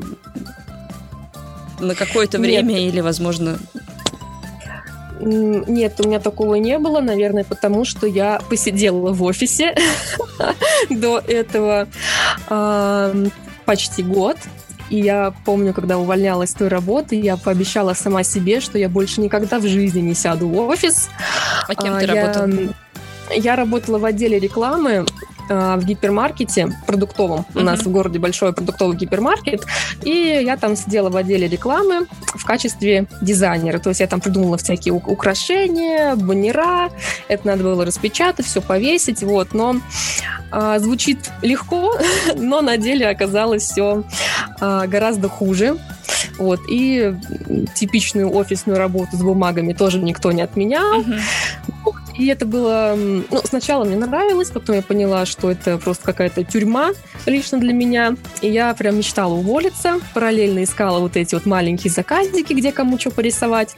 [1.80, 2.94] на какое-то время Нет.
[2.94, 3.58] или, возможно,
[5.20, 9.74] нет, у меня такого не было, наверное, потому что я посидела в офисе
[10.90, 11.88] до этого
[13.66, 14.38] почти год.
[14.90, 19.22] И я помню, когда увольнялась с той работы, я пообещала сама себе, что я больше
[19.22, 21.10] никогда в жизни не сяду в офис.
[21.68, 22.16] А кем а, ты я...
[22.16, 22.74] работала?
[23.36, 25.06] Я работала в отделе рекламы
[25.50, 27.40] в гипермаркете продуктовом.
[27.42, 27.62] Mm-hmm.
[27.62, 29.64] У нас в городе большой продуктовый гипермаркет.
[30.04, 33.80] И я там сидела в отделе рекламы в качестве дизайнера.
[33.80, 36.90] То есть я там придумала всякие украшения, баннера.
[37.28, 39.24] Это надо было распечатать, все повесить.
[39.24, 39.54] Вот.
[39.54, 39.78] Но
[40.52, 41.98] а, звучит легко,
[42.36, 44.04] но на деле оказалось все
[44.60, 45.78] а, гораздо хуже.
[46.38, 46.60] Вот.
[46.70, 47.16] И
[47.76, 51.02] типичную офисную работу с бумагами тоже никто не отменял.
[51.02, 51.20] Uh-huh.
[52.18, 52.96] И это было...
[52.96, 56.92] Ну, сначала мне нравилось, потом я поняла, что это просто какая-то тюрьма
[57.26, 58.16] лично для меня.
[58.42, 60.00] И я прям мечтала уволиться.
[60.14, 63.76] Параллельно искала вот эти вот маленькие заказики, где кому что порисовать.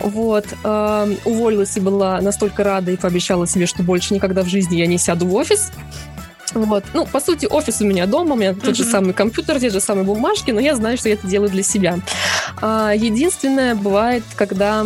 [0.00, 0.46] Вот.
[0.64, 4.86] Э, уволилась и была настолько рада и пообещала себе, что больше никогда в жизни я
[4.86, 5.70] не сяду в офис.
[6.54, 6.84] Вот.
[6.94, 9.80] Ну, по сути, офис у меня дома, у меня тот же самый компьютер, те же
[9.80, 11.98] самые бумажки, но я знаю, что я это делаю для себя.
[12.60, 14.84] А, единственное, бывает, когда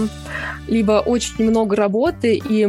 [0.67, 2.65] либо очень много работы, и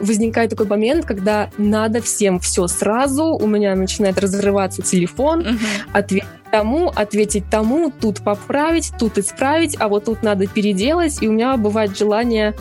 [0.00, 5.58] возникает такой момент, когда надо всем все сразу, у меня начинает разрываться телефон, uh-huh.
[5.92, 11.22] ответ тому, ответить тому, тут поправить, тут исправить, а вот тут надо переделать.
[11.22, 12.54] И у меня бывает желание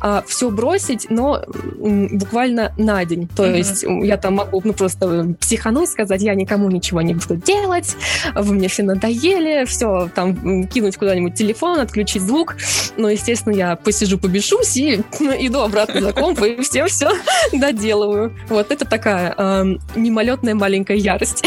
[0.00, 1.42] а, все бросить, но
[1.80, 3.28] м, буквально на день.
[3.28, 3.56] То mm-hmm.
[3.56, 7.96] есть я там могу ну, просто психануть, сказать, я никому ничего не буду делать,
[8.34, 12.56] вы мне все надоели, все, там, кинуть куда-нибудь телефон, отключить звук.
[12.96, 17.10] Но, естественно, я посижу, побешусь и иду обратно за комп и всем все
[17.52, 18.36] доделываю.
[18.48, 21.44] Вот это такая э, мимолетная маленькая ярость.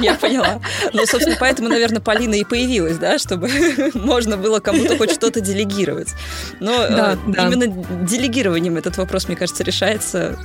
[0.00, 0.60] Я поняла.
[0.92, 3.50] Ну, собственно, поэтому, наверное, Полина и появилась, да, чтобы
[3.94, 6.14] можно было кому-то хоть что-то делегировать.
[6.60, 7.46] Но да, э, да.
[7.46, 7.66] именно
[8.06, 10.38] делегированием этот вопрос, мне кажется, решается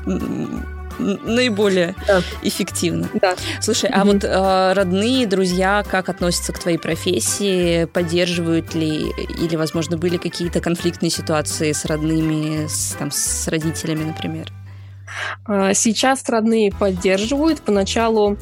[0.99, 2.21] наиболее да.
[2.41, 3.09] эффективно.
[3.21, 3.35] Да.
[3.61, 4.05] Слушай, а mm-hmm.
[4.05, 7.85] вот э, родные, друзья, как относятся к твоей профессии?
[7.85, 14.51] Поддерживают ли или, возможно, были какие-то конфликтные ситуации с родными, с, там, с родителями, например?
[15.45, 17.61] А, сейчас родные поддерживают.
[17.61, 18.37] Поначалу,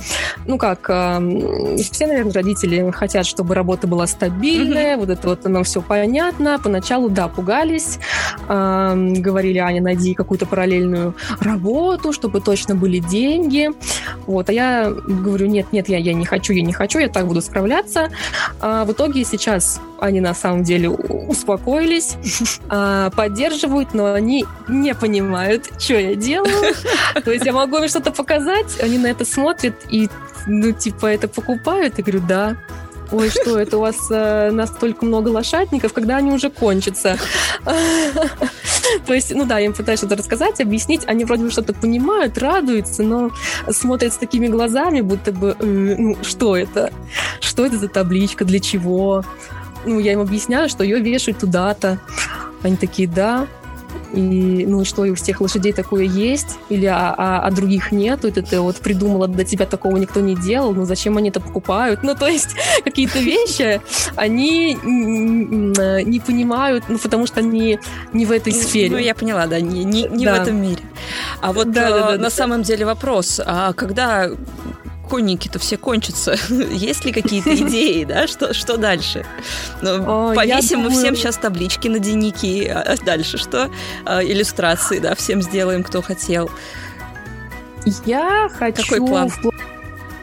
[0.45, 4.99] ну как, все, наверное, родители хотят, чтобы работа была стабильная, mm-hmm.
[4.99, 6.59] вот это вот оно все понятно.
[6.63, 7.99] Поначалу, да, пугались,
[8.47, 13.69] говорили, Аня, найди какую-то параллельную работу, чтобы точно были деньги.
[14.27, 17.27] Вот, а я говорю, нет, нет, я, я не хочу, я не хочу, я так
[17.27, 18.09] буду справляться.
[18.59, 22.17] А в итоге сейчас они на самом деле успокоились,
[22.69, 26.75] а, поддерживают, но они не понимают, что я делаю.
[27.23, 30.09] То есть я могу им что-то показать, они на это смотрят и,
[30.45, 31.97] ну, типа, это покупают.
[31.97, 32.57] Я говорю, да.
[33.11, 37.17] Ой, что, это у вас э, настолько много лошадников, когда они уже кончатся?
[39.05, 41.03] То есть, ну да, я им пытаюсь что-то рассказать, объяснить.
[41.05, 43.29] Они вроде бы что-то понимают, радуются, но
[43.69, 46.91] смотрят с такими глазами, будто бы, э, ну, что это?
[47.39, 48.45] Что это за табличка?
[48.45, 49.23] Для чего?
[49.85, 51.99] Ну, я им объясняю, что ее вешают туда-то.
[52.61, 53.47] Они такие, да.
[54.13, 56.57] И, ну, что, и у всех лошадей такое есть?
[56.69, 58.27] Или а, а, а других нету?
[58.27, 60.73] Это ты вот придумала, до тебя такого никто не делал.
[60.73, 62.03] Ну, зачем они это покупают?
[62.03, 63.81] Ну, то есть, какие-то вещи
[64.15, 67.79] они не понимают, ну, потому что они
[68.13, 68.91] не в этой сфере.
[68.91, 70.37] Ну, я поняла, да, не, не, не да.
[70.37, 70.83] в этом мире.
[71.41, 72.29] А вот да, да, да, на да.
[72.29, 74.29] самом деле вопрос, а когда
[75.09, 76.35] конники-то все кончатся.
[76.71, 78.27] Есть ли какие-то идеи, да?
[78.27, 79.25] Что, что дальше?
[79.81, 82.65] Ну, повесим мы всем сейчас таблички на дневники.
[82.67, 83.69] А дальше что?
[84.05, 86.49] А, иллюстрации, да, всем сделаем, кто хотел.
[88.05, 88.83] Я хочу...
[88.83, 89.29] Какой план?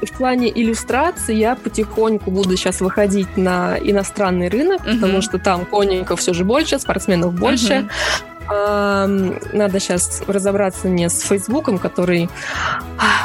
[0.03, 4.95] В плане иллюстрации я потихоньку буду сейчас выходить на иностранный рынок, uh-huh.
[4.95, 7.73] потому что там конников все же больше, спортсменов больше.
[7.73, 7.91] Uh-huh.
[8.51, 12.29] Надо сейчас разобраться мне с Фейсбуком, который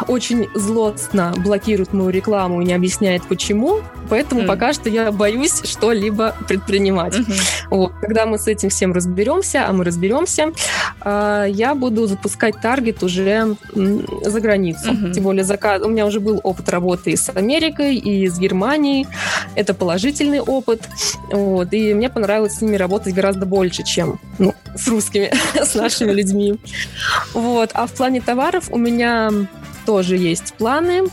[0.08, 3.82] очень злостно блокирует мою рекламу и не объясняет почему.
[4.10, 4.46] Поэтому mm.
[4.46, 7.16] пока что я боюсь что-либо предпринимать.
[7.16, 7.68] Mm-hmm.
[7.72, 7.94] Вот.
[8.02, 10.52] Когда мы с этим всем разберемся, а мы разберемся,
[11.02, 14.92] а, я буду запускать таргет уже за границу.
[14.92, 15.12] Mm-hmm.
[15.14, 15.82] Тем более заказ...
[15.82, 19.08] у меня уже был опыт работы с Америкой, и с Германией.
[19.56, 20.88] Это положительный опыт.
[21.32, 21.74] Вот.
[21.74, 25.32] И мне понравилось с ними работать гораздо больше, чем ну, с русскими русскими,
[25.64, 26.60] с нашими людьми.
[27.34, 27.72] Вот.
[27.74, 29.32] А в плане товаров у меня
[29.86, 31.04] тоже есть планы.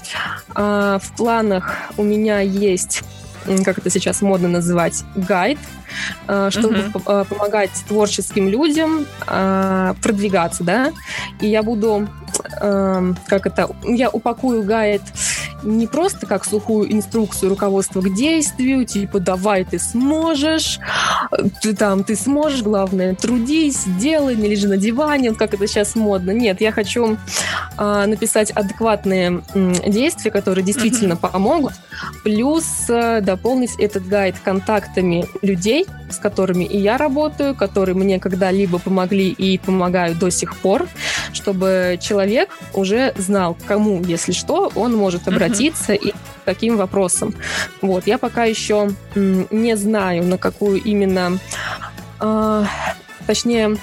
[0.55, 3.03] А, в планах у меня есть
[3.65, 5.59] как это сейчас модно называть, гайд,
[6.29, 7.25] а, чтобы uh-huh.
[7.25, 10.93] помогать творческим людям продвигаться, да.
[11.41, 12.09] И я буду,
[12.61, 15.03] как это, я упакую гайд
[15.62, 20.79] не просто как сухую инструкцию руководства к действию, типа давай ты сможешь,
[21.62, 26.31] ты там ты сможешь, главное трудись, делай, не лежи на диване, как это сейчас модно.
[26.33, 27.16] Нет, я хочу
[27.79, 31.31] э, написать адекватные э, действия, которые действительно mm-hmm.
[31.33, 31.72] помогут,
[32.25, 38.79] плюс э, дополнить этот гайд контактами людей, с которыми и я работаю, которые мне когда-либо
[38.79, 40.88] помогли и помогают до сих пор,
[41.33, 45.97] чтобы человек уже знал, кому, если что, он может обратиться mm-hmm.
[45.97, 47.35] и каким вопросом.
[47.81, 51.38] Вот, я пока еще не знаю, на какую именно,
[52.21, 52.65] э,
[53.27, 53.77] точнее,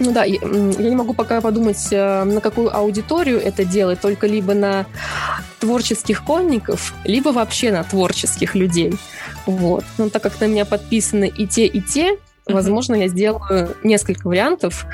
[0.00, 4.54] ну да, я не могу пока подумать, э, на какую аудиторию это делать, только либо
[4.54, 4.86] на
[5.60, 8.94] творческих конников, либо вообще на творческих людей.
[9.46, 9.84] Вот.
[9.96, 14.86] Но так как на меня подписаны и те, и те, Возможно, я сделаю несколько вариантов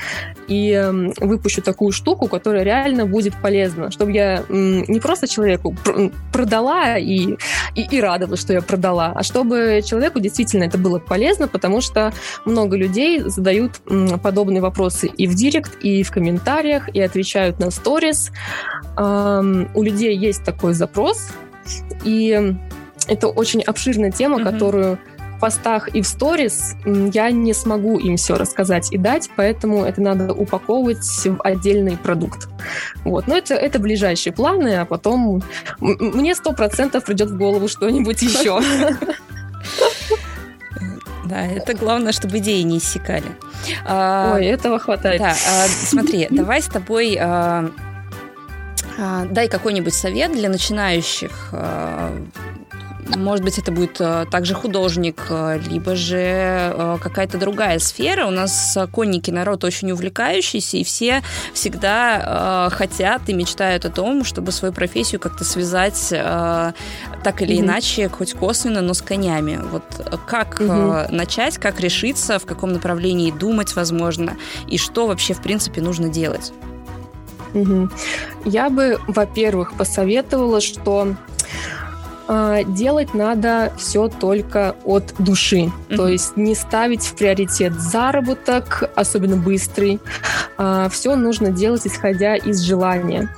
[0.49, 5.77] и эм, выпущу такую штуку, которая реально будет полезна, чтобы я не просто человеку
[6.33, 7.37] продала и,
[7.75, 12.13] и, и радовалась, что я продала, а чтобы человеку действительно это было полезно, потому что
[12.45, 13.81] много людей задают
[14.23, 18.31] подобные вопросы и в директ, и в комментариях, и отвечают на сторис.
[18.97, 21.29] У людей есть такой запрос,
[22.05, 22.55] и
[23.07, 24.53] это очень обширная тема, mm-hmm.
[24.53, 24.99] которую
[25.45, 30.33] постах и в сторис я не смогу им все рассказать и дать, поэтому это надо
[30.33, 32.49] упаковывать в отдельный продукт.
[33.05, 33.27] Вот.
[33.27, 35.43] Но это, это ближайшие планы, а потом
[35.81, 38.59] мне сто процентов придет в голову что-нибудь еще.
[41.27, 43.25] Да, это главное, чтобы идеи не иссякали.
[43.87, 45.23] А, Ой, этого хватает.
[45.23, 47.71] Да, а, смотри, давай с тобой а,
[49.31, 51.55] дай какой-нибудь совет для начинающих
[53.17, 58.27] может быть, это будет э, также художник, э, либо же э, какая-то другая сфера.
[58.27, 64.53] У нас конники народ очень увлекающийся, и все всегда хотят и мечтают о том, чтобы
[64.53, 67.61] свою профессию как-то связать так или mm-hmm.
[67.61, 69.61] иначе, хоть косвенно, но с конями.
[69.71, 69.85] Вот
[70.27, 71.13] как mm-hmm.
[71.13, 74.37] начать, как решиться, в каком направлении думать, возможно,
[74.69, 76.53] и что вообще, в принципе, нужно делать?
[77.55, 77.89] Угу.
[78.45, 81.15] Я бы, во-первых, посоветовала, что
[82.29, 85.73] делать надо все только от души.
[85.89, 85.97] Mm-hmm.
[85.97, 90.01] То есть не ставить в приоритет заработок, особенно быстрый.
[90.57, 93.29] А, все нужно делать, исходя из желания.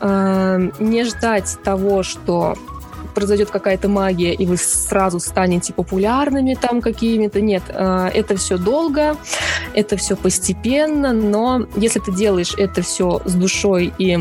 [0.00, 2.56] А, не ждать того, что
[3.12, 7.40] произойдет какая-то магия, и вы сразу станете популярными там какими-то.
[7.40, 9.16] Нет, это все долго,
[9.74, 14.18] это все постепенно, но если ты делаешь это все с душой и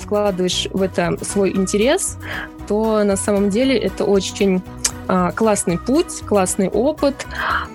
[0.00, 2.18] вкладываешь в это свой интерес,
[2.66, 4.62] то на самом деле это очень
[5.06, 7.26] а, классный путь, классный опыт.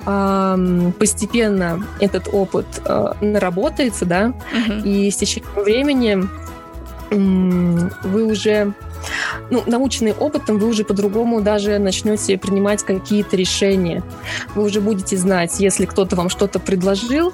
[0.05, 4.73] Постепенно этот опыт а, наработается, да, угу.
[4.83, 6.27] и с течением времени
[7.11, 8.73] вы уже
[9.49, 14.03] ну, наученный опытом, вы уже по-другому даже начнете принимать какие-то решения.
[14.55, 17.33] Вы уже будете знать, если кто-то вам что-то предложил,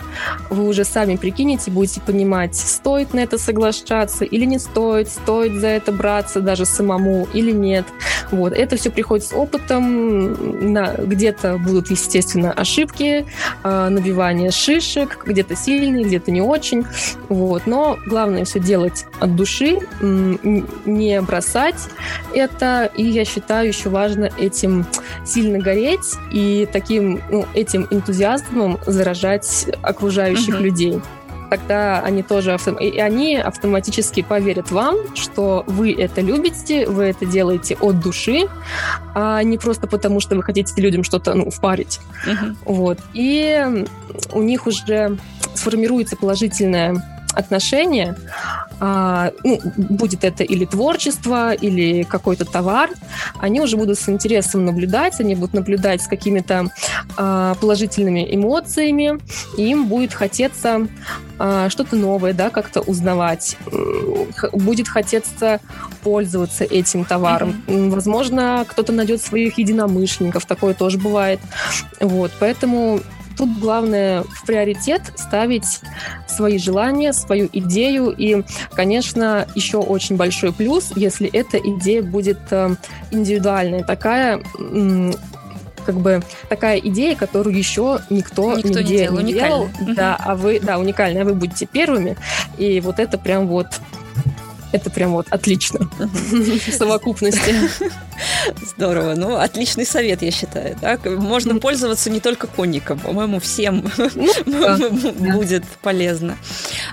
[0.50, 5.68] вы уже сами прикинете, будете понимать, стоит на это соглашаться или не стоит, стоит за
[5.68, 7.86] это браться даже самому или нет.
[8.36, 8.54] Вот.
[8.54, 10.74] Это все приходит с опытом.
[10.74, 13.26] На, где-то будут, естественно, ошибки,
[13.64, 16.86] э, набивание шишек, где-то сильные, где-то не очень.
[17.30, 17.66] Вот.
[17.66, 21.90] Но главное все делать от души, не бросать
[22.34, 22.90] это.
[22.96, 24.86] И я считаю, еще важно этим
[25.26, 30.62] сильно гореть и таким ну, этим энтузиазмом заражать окружающих uh-huh.
[30.62, 31.02] людей
[31.58, 37.78] тогда они тоже и они автоматически поверят вам, что вы это любите, вы это делаете
[37.80, 38.48] от души,
[39.14, 42.00] а не просто потому, что вы хотите людям что-то ну, впарить.
[42.28, 42.56] Uh-huh.
[42.66, 43.00] Вот.
[43.14, 43.86] И
[44.34, 45.18] у них уже
[45.54, 47.02] сформируется положительное
[47.36, 48.16] отношение,
[48.80, 52.90] а, ну, будет это или творчество, или какой-то товар,
[53.40, 56.68] они уже будут с интересом наблюдать, они будут наблюдать с какими-то
[57.18, 59.20] а, положительными эмоциями,
[59.58, 60.88] и им будет хотеться
[61.38, 63.58] а, что-то новое, да, как-то узнавать,
[64.54, 65.60] будет хотеться
[66.04, 67.64] пользоваться этим товаром.
[67.68, 67.90] Mm-hmm.
[67.90, 71.40] Возможно, кто-то найдет своих единомышленников, такое тоже бывает.
[72.00, 73.00] Вот, поэтому
[73.38, 75.82] Тут главное в приоритет ставить
[76.28, 78.14] свои желания, свою идею.
[78.18, 82.76] И, конечно, еще очень большой плюс, если эта идея будет э,
[83.12, 84.42] индивидуальная, такая
[85.86, 89.70] как бы такая идея, которую еще никто, никто нигде не делал, не делал.
[89.96, 92.18] да, а вы, да, уникальная, а вы будете первыми,
[92.58, 93.68] и вот это прям вот
[94.76, 97.56] это прям вот отлично в совокупности.
[98.76, 99.16] Здорово.
[99.16, 100.76] Ну, отличный совет, я считаю.
[100.80, 101.06] Так?
[101.06, 103.00] Можно пользоваться не только конником.
[103.00, 103.90] По-моему, всем
[104.46, 104.92] ну,
[105.34, 106.38] будет полезно.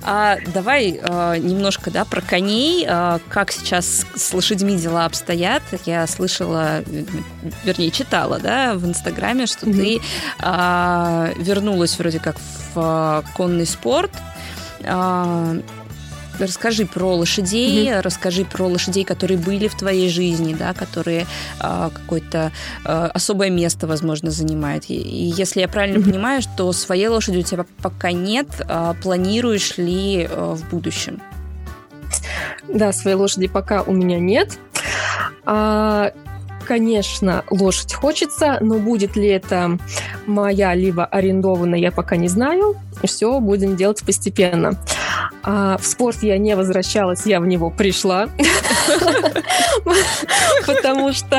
[0.02, 2.86] А, давай а, немножко да, про коней.
[2.88, 5.62] А, как сейчас с лошадьми дела обстоят?
[5.84, 6.84] Я слышала,
[7.64, 10.00] вернее, читала да, в Инстаграме, что ты
[10.38, 12.36] вернулась вроде как
[12.74, 14.10] в конный спорт.
[16.42, 18.00] Расскажи про лошадей, mm-hmm.
[18.00, 21.26] расскажи про лошадей, которые были в твоей жизни, да, которые
[21.60, 22.50] а, какое-то
[22.84, 24.84] а, особое место, возможно, занимают.
[24.88, 26.10] И, если я правильно mm-hmm.
[26.10, 31.22] понимаю, что своей лошади у тебя пока нет, а, планируешь ли а, в будущем?
[32.68, 34.58] Да, своей лошади пока у меня нет.
[35.44, 36.12] А,
[36.62, 39.78] конечно, лошадь хочется, но будет ли это
[40.26, 42.76] моя либо арендованная, я пока не знаю.
[43.04, 44.78] Все будем делать постепенно.
[45.42, 48.28] А в спорт я не возвращалась, я в него пришла.
[50.66, 51.36] Потому что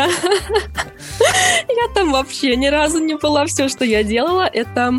[1.67, 3.45] я там вообще ни разу не была.
[3.45, 4.93] Все, что я делала, это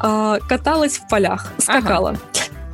[0.00, 2.16] а, каталась в полях, скакала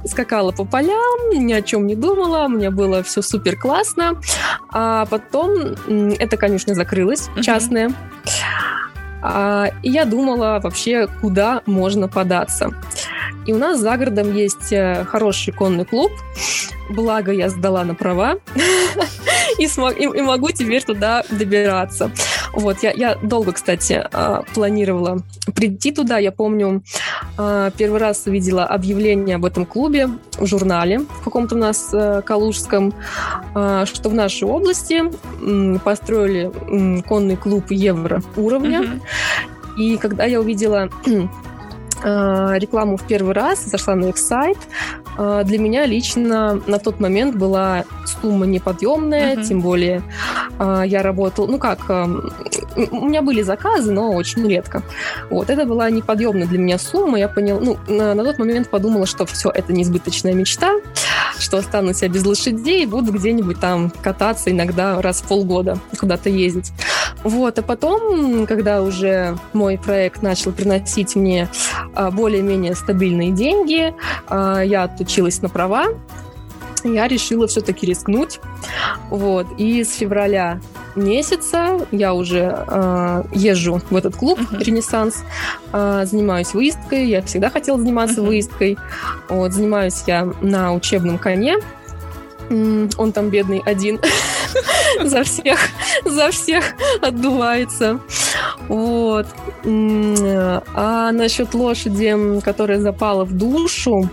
[0.05, 4.21] скакала по полям, ни о чем не думала, у меня было все супер классно.
[4.71, 5.51] А потом
[6.19, 7.93] эта конюшня закрылась, частная.
[9.23, 12.71] А, и я думала вообще, куда можно податься.
[13.47, 16.13] И у нас за городом есть э, хороший конный клуб.
[16.91, 18.37] Благо, я сдала на права
[19.59, 22.11] и, смог, и, и могу теперь туда добираться.
[22.57, 25.19] Вот, я, я долго, кстати, а, планировала
[25.55, 26.19] прийти туда.
[26.19, 26.83] Я помню,
[27.37, 32.23] а, первый раз увидела объявление об этом клубе в журнале в каком-то у нас э,
[32.25, 32.95] калужском,
[33.55, 35.03] а, что в нашей области
[35.79, 36.51] построили
[37.03, 38.83] конный клуб евро уровня.
[38.83, 39.01] Mm-hmm.
[39.79, 40.89] И когда я увидела
[42.05, 44.59] рекламу в первый раз, зашла на их сайт,
[45.17, 49.45] а, для меня лично на тот момент была сумма неподъемная, uh-huh.
[49.45, 50.03] тем более
[50.59, 54.83] а, я работала, ну как, у меня были заказы, но очень редко.
[55.31, 59.07] Вот, это была неподъемная для меня сумма, я поняла, ну, на, на тот момент подумала,
[59.07, 60.73] что все, это неизбыточная мечта,
[61.39, 66.29] что останусь я без лошадей и буду где-нибудь там кататься иногда раз в полгода, куда-то
[66.29, 66.73] ездить.
[67.25, 71.49] Вот, а потом, когда уже мой проект начал приносить мне
[71.95, 73.95] а, более-менее стабильные деньги,
[74.31, 75.89] я отучилась на права,
[76.85, 78.41] я решила все-таки рискнуть.
[79.11, 79.47] Вот.
[79.59, 80.61] И с февраля
[80.95, 84.63] месяца я уже э, езжу в этот клуб uh-huh.
[84.63, 85.25] Ренессанс,
[85.73, 87.07] э, занимаюсь выездкой.
[87.07, 88.27] Я всегда хотела заниматься uh-huh.
[88.27, 88.79] выездкой.
[89.29, 91.57] Вот, занимаюсь я на учебном коне.
[92.51, 93.99] Он там бедный один
[95.05, 95.59] за всех,
[96.05, 96.65] за всех
[97.01, 98.01] отдувается.
[98.69, 99.27] Вот.
[99.65, 104.11] А насчет лошади, которая запала в душу,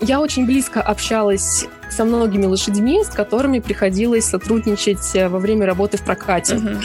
[0.00, 5.96] я очень близко общалась со многими лошадьми, с которыми приходилось сотрудничать э, во время работы
[5.96, 6.56] в прокате.
[6.56, 6.82] Uh-huh.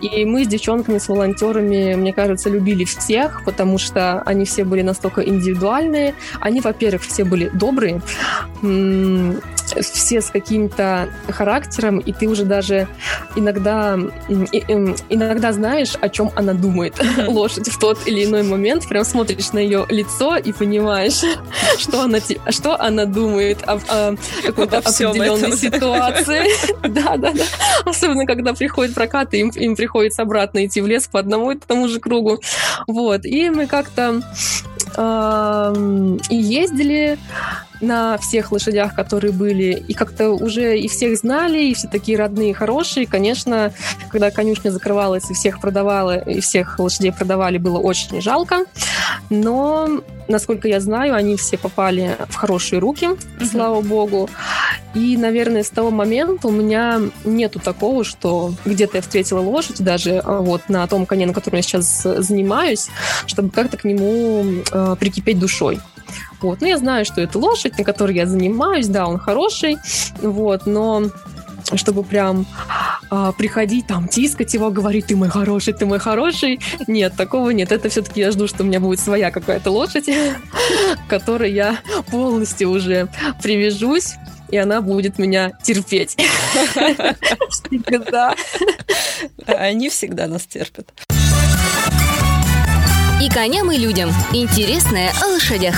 [0.00, 4.82] И мы с девчонками, с волонтерами, мне кажется, любили всех, потому что они все были
[4.82, 6.14] настолько индивидуальные.
[6.40, 8.00] Они, во-первых, все были добрые,
[9.74, 12.88] все с каким-то характером, и ты уже даже
[13.36, 13.94] иногда,
[14.28, 16.94] эм, иногда знаешь, о чем она думает,
[17.26, 21.22] лошадь в тот или иной момент, прям смотришь на ее лицо и понимаешь,
[21.78, 22.18] что она,
[22.50, 26.48] что она думает о, о какой-то определенной ситуации.
[26.88, 27.44] Да, да, да.
[27.84, 31.56] Особенно, когда приходит прокат, и им, им приходится обратно идти в лес по одному и
[31.56, 32.40] тому же кругу.
[32.86, 33.24] Вот.
[33.24, 34.22] И мы как-то
[34.98, 37.18] и ездили
[37.80, 42.54] на всех лошадях, которые были, и как-то уже и всех знали, и все такие родные,
[42.54, 43.06] хорошие.
[43.06, 43.72] Конечно,
[44.10, 48.64] когда конюшня закрывалась и всех продавала, и всех лошадей продавали, было очень жалко.
[49.30, 53.50] Но, насколько я знаю, они все попали в хорошие руки, mm-hmm.
[53.50, 54.28] слава богу.
[54.94, 60.18] И, наверное, с того момента у меня нету такого, что где-то я встретила лошадь, даже
[60.18, 62.88] а, вот на том коне, на котором я сейчас занимаюсь,
[63.26, 65.78] чтобы как-то к нему э, прикипеть душой.
[66.40, 66.60] Вот.
[66.60, 69.78] Ну, я знаю, что это лошадь, на которой я занимаюсь, да, он хороший,
[70.22, 71.10] вот, но
[71.74, 72.46] чтобы прям
[73.10, 76.60] а, приходить, там, тискать его, говорить, ты мой хороший, ты мой хороший.
[76.86, 77.72] Нет, такого нет.
[77.72, 80.08] Это все-таки я жду, что у меня будет своя какая-то лошадь,
[81.08, 81.78] которой я
[82.10, 83.08] полностью уже
[83.42, 84.14] привяжусь,
[84.50, 86.16] и она будет меня терпеть.
[87.50, 88.34] Всегда.
[89.46, 90.88] Они всегда нас терпят.
[93.22, 94.10] И коням, и людям.
[94.32, 95.74] Интересное о лошадях.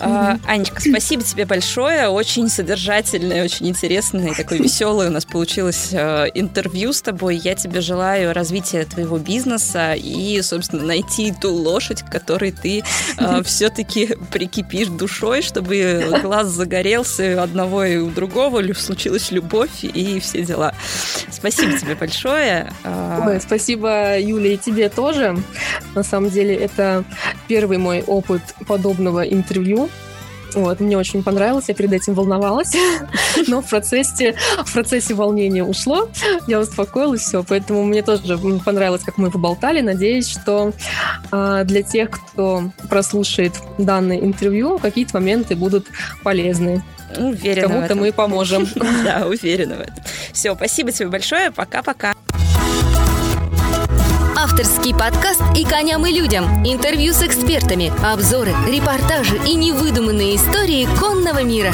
[0.00, 0.40] Mm-hmm.
[0.46, 2.08] Анечка, спасибо тебе большое.
[2.08, 7.36] Очень содержательное, очень интересное, такое веселое у нас получилось э, интервью с тобой.
[7.36, 12.82] Я тебе желаю развития твоего бизнеса и, собственно, найти ту лошадь, к которой ты
[13.18, 20.20] э, все-таки прикипишь душой, чтобы глаз загорелся у одного и у другого, случилась любовь и
[20.20, 20.74] все дела.
[21.30, 22.72] Спасибо тебе большое.
[22.84, 25.36] А, Ой, спасибо, Юля, и тебе тоже.
[25.94, 27.04] На самом деле, это
[27.48, 29.89] первый мой опыт подобного интервью.
[30.54, 32.74] Вот, мне очень понравилось, я перед этим волновалась,
[33.46, 36.08] но в процессе, в процессе волнения ушло,
[36.46, 39.80] я успокоилась, все, поэтому мне тоже понравилось, как мы поболтали.
[39.80, 40.72] Надеюсь, что
[41.30, 45.86] э, для тех, кто прослушает данное интервью, какие-то моменты будут
[46.22, 46.82] полезны.
[47.16, 48.68] Уверена Кому-то мы поможем.
[49.04, 49.94] Да, уверена в этом.
[50.32, 52.14] Все, спасибо тебе большое, пока-пока.
[54.60, 56.44] Авторский подкаст «И коням, и людям».
[56.66, 61.72] Интервью с экспертами, обзоры, репортажи и невыдуманные истории конного мира.